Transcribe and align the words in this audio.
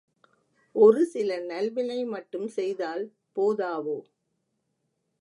ஒரு 0.75 1.05
சில 1.05 1.37
நல்வினை 1.41 1.99
மட்டும் 2.05 2.47
செய்தால் 2.47 3.03
போதாவோ? 3.35 3.97